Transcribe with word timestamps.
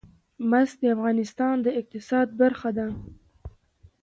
مس 0.49 0.69
د 0.81 0.83
افغانستان 0.95 1.55
د 1.61 1.67
اقتصاد 1.79 2.27
برخه 2.41 2.69
ده. 2.77 2.87